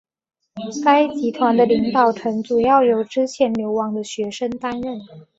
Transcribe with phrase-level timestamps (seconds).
[0.83, 4.99] 该集团的领导层主要由之前流亡的学生担任。